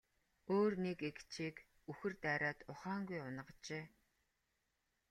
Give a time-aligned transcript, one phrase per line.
[0.55, 1.55] Өөр нэг эгчийг
[1.91, 3.85] үхэр дайраад ухаангүй унагажээ.